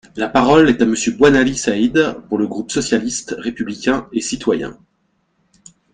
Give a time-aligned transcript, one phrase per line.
[0.15, 4.75] La parole est à Monsieur Boinali Said, pour le groupe socialiste, républicain et citoyen.